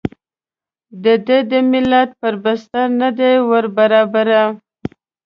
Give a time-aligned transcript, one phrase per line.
[1.03, 4.43] د ده د ملت پر بستر نه ده وربرابره.